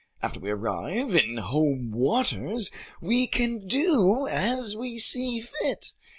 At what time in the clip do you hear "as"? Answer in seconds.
4.25-4.75